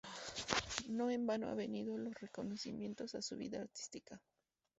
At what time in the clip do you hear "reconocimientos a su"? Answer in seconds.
2.19-3.37